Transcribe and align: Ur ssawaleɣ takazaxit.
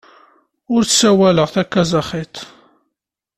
Ur 0.73 0.81
ssawaleɣ 0.85 1.47
takazaxit. 1.53 2.35